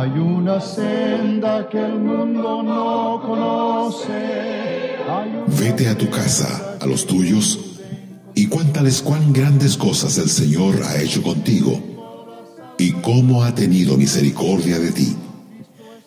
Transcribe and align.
Hay 0.00 0.10
una 0.10 0.60
senda 0.60 1.68
que 1.68 1.84
el 1.84 1.98
mundo 1.98 2.62
no 2.62 3.20
conoce. 3.20 4.94
Vete 5.60 5.88
a 5.88 5.98
tu 5.98 6.08
casa, 6.08 6.76
a 6.80 6.86
los 6.86 7.04
tuyos, 7.04 7.58
y 8.32 8.46
cuéntales 8.46 9.02
cuán 9.02 9.32
grandes 9.32 9.76
cosas 9.76 10.16
el 10.18 10.28
Señor 10.28 10.76
ha 10.84 11.02
hecho 11.02 11.20
contigo 11.20 11.80
y 12.78 12.92
cómo 12.92 13.42
ha 13.42 13.52
tenido 13.56 13.96
misericordia 13.96 14.78
de 14.78 14.92
ti. 14.92 15.16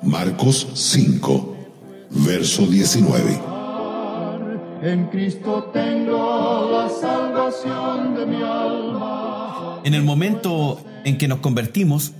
Marcos 0.00 0.68
5, 0.74 1.56
verso 2.24 2.64
19. 2.66 3.40
En 4.84 5.06
Cristo 5.08 5.70
tengo 5.72 6.70
la 6.70 6.88
salvación 6.88 8.14
de 8.14 8.26
mi 8.26 8.36
alma. 8.36 9.80
En 9.82 9.94
el 9.94 10.04
momento 10.04 10.78
en 11.02 11.18
que 11.18 11.26
nos 11.26 11.40
convertimos, 11.40 12.12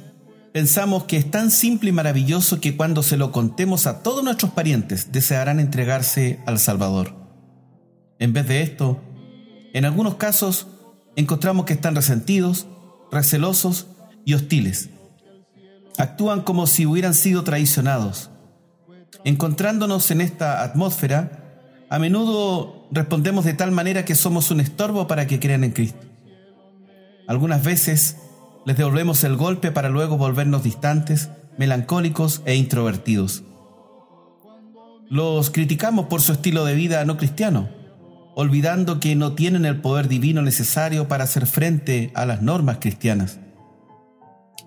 pensamos 0.52 1.04
que 1.04 1.16
es 1.16 1.30
tan 1.30 1.50
simple 1.50 1.90
y 1.90 1.92
maravilloso 1.92 2.60
que 2.60 2.76
cuando 2.76 3.02
se 3.02 3.16
lo 3.16 3.32
contemos 3.32 3.86
a 3.86 4.02
todos 4.02 4.22
nuestros 4.22 4.52
parientes 4.52 5.10
desearán 5.10 5.60
entregarse 5.60 6.40
al 6.46 6.58
Salvador. 6.58 7.14
En 8.18 8.32
vez 8.32 8.46
de 8.46 8.62
esto, 8.62 9.00
en 9.72 9.84
algunos 9.84 10.16
casos 10.16 10.66
encontramos 11.16 11.64
que 11.64 11.72
están 11.72 11.94
resentidos, 11.94 12.66
recelosos 13.10 13.86
y 14.24 14.34
hostiles. 14.34 14.90
Actúan 15.98 16.42
como 16.42 16.66
si 16.66 16.86
hubieran 16.86 17.14
sido 17.14 17.44
traicionados. 17.44 18.30
Encontrándonos 19.24 20.10
en 20.10 20.20
esta 20.20 20.62
atmósfera, 20.62 21.38
a 21.90 21.98
menudo 21.98 22.88
respondemos 22.90 23.44
de 23.44 23.54
tal 23.54 23.72
manera 23.72 24.04
que 24.04 24.14
somos 24.14 24.50
un 24.50 24.60
estorbo 24.60 25.06
para 25.06 25.26
que 25.26 25.40
crean 25.40 25.64
en 25.64 25.72
Cristo. 25.72 26.06
Algunas 27.28 27.62
veces 27.62 28.16
les 28.64 28.76
devolvemos 28.76 29.24
el 29.24 29.36
golpe 29.36 29.72
para 29.72 29.88
luego 29.88 30.16
volvernos 30.16 30.62
distantes, 30.62 31.30
melancólicos 31.58 32.42
e 32.44 32.54
introvertidos. 32.54 33.42
Los 35.08 35.50
criticamos 35.50 36.06
por 36.06 36.22
su 36.22 36.32
estilo 36.32 36.64
de 36.64 36.74
vida 36.74 37.04
no 37.04 37.16
cristiano, 37.16 37.68
olvidando 38.34 39.00
que 39.00 39.14
no 39.14 39.32
tienen 39.32 39.64
el 39.64 39.80
poder 39.80 40.08
divino 40.08 40.42
necesario 40.42 41.08
para 41.08 41.24
hacer 41.24 41.46
frente 41.46 42.10
a 42.14 42.24
las 42.24 42.40
normas 42.40 42.78
cristianas. 42.80 43.38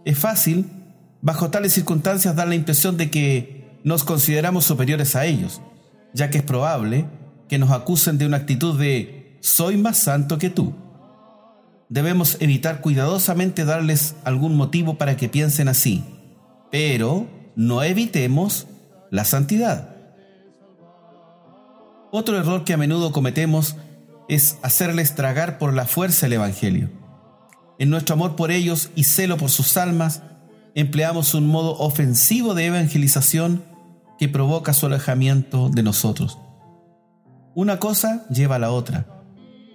Es 0.04 0.20
fácil, 0.20 0.70
bajo 1.22 1.50
tales 1.50 1.74
circunstancias, 1.74 2.36
dar 2.36 2.48
la 2.48 2.56
impresión 2.56 2.98
de 2.98 3.10
que 3.10 3.80
nos 3.84 4.04
consideramos 4.04 4.66
superiores 4.66 5.16
a 5.16 5.26
ellos, 5.26 5.62
ya 6.14 6.30
que 6.30 6.38
es 6.38 6.44
probable 6.44 7.08
que 7.50 7.58
nos 7.58 7.72
acusen 7.72 8.18
de 8.18 8.26
una 8.26 8.38
actitud 8.38 8.80
de 8.80 9.38
soy 9.42 9.78
más 9.78 9.98
santo 9.98 10.38
que 10.38 10.50
tú. 10.50 10.74
Debemos 11.90 12.38
evitar 12.40 12.82
cuidadosamente 12.82 13.64
darles 13.64 14.16
algún 14.24 14.56
motivo 14.56 14.98
para 14.98 15.18
que 15.18 15.30
piensen 15.30 15.68
así, 15.68 16.04
pero 16.72 17.28
no 17.56 17.84
evitemos 17.84 18.68
la 19.12 19.24
santidad. 19.24 19.96
Otro 22.12 22.38
error 22.38 22.64
que 22.64 22.74
a 22.74 22.78
menudo 22.78 23.12
cometemos 23.12 23.76
es 24.28 24.58
hacerles 24.64 25.16
tragar 25.16 25.58
por 25.58 25.74
la 25.74 25.86
fuerza 25.86 26.26
el 26.26 26.34
Evangelio. 26.34 26.90
En 27.78 27.90
nuestro 27.90 28.14
amor 28.14 28.36
por 28.36 28.52
ellos 28.52 28.90
y 28.96 29.04
celo 29.04 29.38
por 29.38 29.50
sus 29.50 29.78
almas, 29.78 30.24
empleamos 30.74 31.34
un 31.34 31.48
modo 31.48 31.78
ofensivo 31.78 32.54
de 32.54 32.66
evangelización 32.66 33.64
que 34.18 34.30
provoca 34.30 34.74
su 34.74 34.86
alejamiento 34.86 35.70
de 35.70 35.84
nosotros. 35.84 36.40
Una 37.54 37.80
cosa 37.80 38.26
lleva 38.30 38.56
a 38.56 38.60
la 38.60 38.72
otra. 38.72 39.15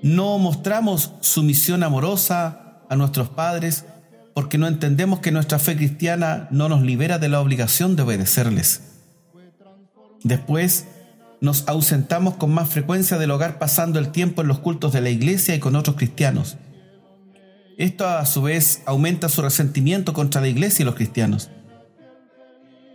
No 0.03 0.39
mostramos 0.39 1.13
sumisión 1.21 1.83
amorosa 1.83 2.81
a 2.89 2.97
nuestros 2.97 3.29
padres 3.29 3.85
porque 4.35 4.57
no 4.57 4.67
entendemos 4.67 5.21
que 5.21 5.33
nuestra 5.33 5.59
fe 5.59 5.77
cristiana 5.77 6.49
no 6.51 6.69
nos 6.69 6.83
libera 6.83 7.19
de 7.19 7.29
la 7.29 7.41
obligación 7.41 7.97
de 7.97 8.03
obedecerles. 8.03 8.83
Después, 10.23 10.87
nos 11.41 11.69
ausentamos 11.69 12.35
con 12.35 12.53
más 12.53 12.69
frecuencia 12.69 13.19
del 13.19 13.31
hogar 13.31 13.59
pasando 13.59 13.99
el 13.99 14.11
tiempo 14.11 14.43
en 14.43 14.49
los 14.49 14.59
cultos 14.59 14.93
de 14.93 15.01
la 15.01 15.11
iglesia 15.11 15.55
y 15.55 15.59
con 15.59 15.77
otros 15.77 15.97
cristianos. 15.97 16.57
Esto 17.79 18.07
a 18.07 18.25
su 18.27 18.43
vez 18.43 18.83
aumenta 18.87 19.29
su 19.29 19.43
resentimiento 19.43 20.13
contra 20.13 20.41
la 20.41 20.49
iglesia 20.49 20.83
y 20.83 20.87
los 20.87 20.95
cristianos. 20.95 21.51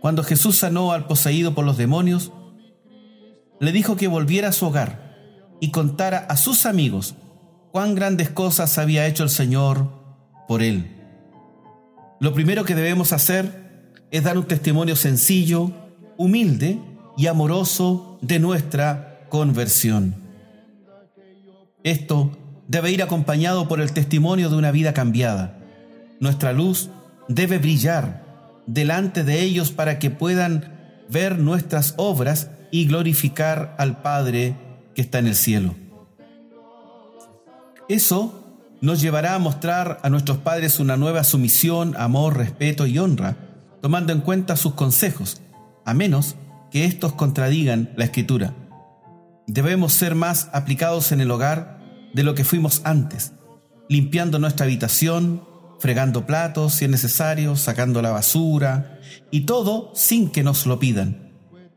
Cuando 0.00 0.22
Jesús 0.22 0.56
sanó 0.56 0.92
al 0.92 1.06
poseído 1.06 1.54
por 1.54 1.64
los 1.64 1.76
demonios, 1.76 2.32
le 3.58 3.72
dijo 3.72 3.96
que 3.96 4.06
volviera 4.06 4.48
a 4.48 4.52
su 4.52 4.66
hogar 4.66 5.05
y 5.60 5.70
contara 5.70 6.18
a 6.28 6.36
sus 6.36 6.66
amigos 6.66 7.14
cuán 7.72 7.94
grandes 7.94 8.30
cosas 8.30 8.78
había 8.78 9.06
hecho 9.06 9.22
el 9.22 9.30
Señor 9.30 9.90
por 10.48 10.62
él. 10.62 10.96
Lo 12.20 12.32
primero 12.32 12.64
que 12.64 12.74
debemos 12.74 13.12
hacer 13.12 13.94
es 14.10 14.24
dar 14.24 14.38
un 14.38 14.46
testimonio 14.46 14.96
sencillo, 14.96 15.72
humilde 16.16 16.78
y 17.16 17.26
amoroso 17.26 18.18
de 18.22 18.38
nuestra 18.38 19.26
conversión. 19.28 20.14
Esto 21.82 22.36
debe 22.68 22.90
ir 22.90 23.02
acompañado 23.02 23.68
por 23.68 23.80
el 23.80 23.92
testimonio 23.92 24.50
de 24.50 24.56
una 24.56 24.70
vida 24.70 24.92
cambiada. 24.92 25.58
Nuestra 26.20 26.52
luz 26.52 26.90
debe 27.28 27.58
brillar 27.58 28.24
delante 28.66 29.22
de 29.22 29.42
ellos 29.42 29.70
para 29.70 29.98
que 29.98 30.10
puedan 30.10 30.72
ver 31.08 31.38
nuestras 31.38 31.94
obras 31.96 32.50
y 32.70 32.86
glorificar 32.86 33.74
al 33.78 34.02
Padre 34.02 34.56
que 34.96 35.02
está 35.02 35.20
en 35.20 35.28
el 35.28 35.36
cielo. 35.36 35.76
Eso 37.88 38.42
nos 38.80 39.00
llevará 39.00 39.34
a 39.34 39.38
mostrar 39.38 40.00
a 40.02 40.10
nuestros 40.10 40.38
padres 40.38 40.80
una 40.80 40.96
nueva 40.96 41.22
sumisión, 41.22 41.94
amor, 41.98 42.36
respeto 42.36 42.86
y 42.86 42.98
honra, 42.98 43.36
tomando 43.82 44.12
en 44.12 44.22
cuenta 44.22 44.56
sus 44.56 44.74
consejos, 44.74 45.42
a 45.84 45.94
menos 45.94 46.34
que 46.70 46.86
éstos 46.86 47.12
contradigan 47.12 47.92
la 47.96 48.06
escritura. 48.06 48.54
Debemos 49.46 49.92
ser 49.92 50.14
más 50.14 50.48
aplicados 50.52 51.12
en 51.12 51.20
el 51.20 51.30
hogar 51.30 51.78
de 52.12 52.24
lo 52.24 52.34
que 52.34 52.44
fuimos 52.44 52.80
antes, 52.84 53.32
limpiando 53.88 54.38
nuestra 54.38 54.64
habitación, 54.64 55.44
fregando 55.78 56.26
platos 56.26 56.74
si 56.74 56.86
es 56.86 56.90
necesario, 56.90 57.54
sacando 57.54 58.00
la 58.02 58.10
basura, 58.10 58.98
y 59.30 59.42
todo 59.42 59.92
sin 59.94 60.30
que 60.30 60.42
nos 60.42 60.66
lo 60.66 60.78
pidan. 60.80 61.25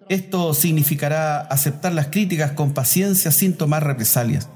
Esto 0.10 0.56
significará 0.56 1.40
aceptar 1.40 1.94
las 1.94 2.08
críticas 2.08 2.54
con 2.54 2.74
paciencia 2.74 3.30
sin 3.30 3.54
tomar 3.54 3.86
represalias. 3.86 4.50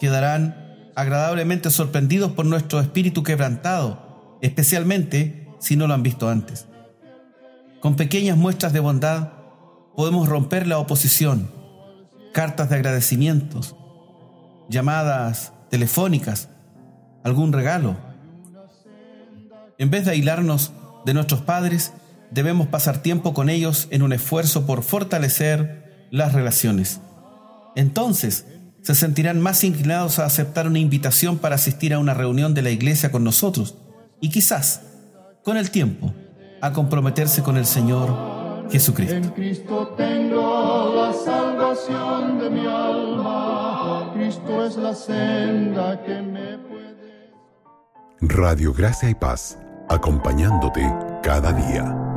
Quedarán 0.00 0.90
agradablemente 0.96 1.70
sorprendidos 1.70 2.32
por 2.32 2.46
nuestro 2.46 2.80
espíritu 2.80 3.22
quebrantado, 3.22 4.38
especialmente 4.40 5.46
si 5.60 5.76
no 5.76 5.86
lo 5.86 5.92
han 5.92 6.02
visto 6.02 6.30
antes. 6.30 6.66
Con 7.80 7.96
pequeñas 7.96 8.38
muestras 8.38 8.72
de 8.72 8.80
bondad 8.80 9.32
podemos 9.94 10.26
romper 10.26 10.66
la 10.66 10.78
oposición, 10.78 11.50
cartas 12.32 12.70
de 12.70 12.76
agradecimientos, 12.76 13.76
llamadas 14.70 15.52
telefónicas, 15.68 16.48
algún 17.24 17.52
regalo. 17.52 17.96
En 19.76 19.90
vez 19.90 20.06
de 20.06 20.12
aislarnos 20.12 20.72
de 21.04 21.12
nuestros 21.12 21.42
padres, 21.42 21.92
debemos 22.32 22.68
pasar 22.68 23.02
tiempo 23.02 23.34
con 23.34 23.48
ellos 23.48 23.88
en 23.90 24.02
un 24.02 24.12
esfuerzo 24.12 24.66
por 24.66 24.82
fortalecer 24.82 26.08
las 26.10 26.32
relaciones. 26.32 27.00
Entonces, 27.76 28.46
se 28.82 28.94
sentirán 28.94 29.40
más 29.40 29.62
inclinados 29.64 30.18
a 30.18 30.24
aceptar 30.24 30.66
una 30.66 30.78
invitación 30.78 31.38
para 31.38 31.54
asistir 31.54 31.94
a 31.94 31.98
una 31.98 32.14
reunión 32.14 32.52
de 32.54 32.62
la 32.62 32.70
iglesia 32.70 33.12
con 33.12 33.22
nosotros 33.22 33.76
y 34.20 34.30
quizás, 34.30 34.82
con 35.44 35.56
el 35.56 35.70
tiempo, 35.70 36.12
a 36.60 36.72
comprometerse 36.72 37.42
con 37.42 37.56
el 37.56 37.66
Señor 37.66 38.68
Jesucristo. 38.70 39.14
En 39.14 39.28
Cristo 39.30 39.94
tengo 39.96 40.94
la 40.96 41.12
salvación 41.12 42.38
de 42.38 42.50
mi 42.50 42.66
alma. 42.66 44.10
Cristo 44.14 44.66
es 44.66 44.76
la 44.76 44.94
senda 44.94 46.02
que 46.04 46.20
me 46.20 46.58
puede. 46.58 47.32
Radio 48.20 48.72
Gracia 48.72 49.10
y 49.10 49.14
Paz, 49.14 49.58
acompañándote 49.88 50.82
cada 51.22 51.52
día. 51.52 52.11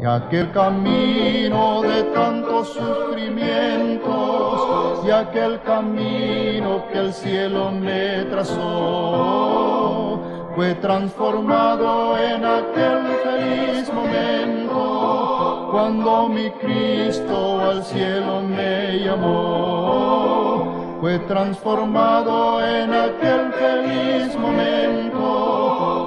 Y 0.00 0.04
aquel 0.04 0.52
camino 0.52 1.82
de 1.82 2.04
tantos 2.14 2.68
sufrimientos, 2.68 5.04
y 5.04 5.10
aquel 5.10 5.60
camino 5.62 6.84
que 6.92 6.98
el 6.98 7.12
cielo 7.12 7.72
me 7.72 8.22
trazó, 8.30 10.20
fue 10.54 10.76
transformado 10.76 12.16
en 12.16 12.44
aquel 12.44 13.08
feliz 13.24 13.92
momento, 13.92 15.70
cuando 15.72 16.28
mi 16.28 16.48
Cristo 16.50 17.68
al 17.68 17.82
cielo 17.82 18.42
me 18.42 19.00
llamó. 19.00 20.98
Fue 21.00 21.18
transformado 21.20 22.60
en 22.64 22.94
aquel 22.94 23.52
feliz 23.52 24.38
momento 24.38 24.97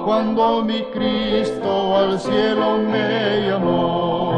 cuando 0.06 0.64
mi 0.64 0.84
Cristo 0.86 1.98
al 1.98 2.20
cielo 2.20 2.78
me 2.78 3.48
llamó. 3.48 4.31